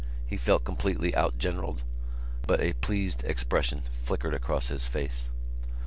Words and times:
He 0.25 0.35
felt 0.35 0.63
completely 0.63 1.15
out 1.15 1.37
generalled. 1.37 1.83
But 2.47 2.59
a 2.59 2.73
pleased 2.73 3.23
expression 3.23 3.83
flickered 4.01 4.33
across 4.33 4.67
his 4.69 4.87
face. 4.87 5.25